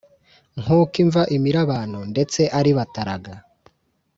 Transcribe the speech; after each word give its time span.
nkuko 0.61 0.95
imva 1.03 1.21
imira 1.35 1.59
abantu, 1.65 1.99
ndetse 2.11 2.41
ari 2.59 2.71
bataraga 2.77 3.33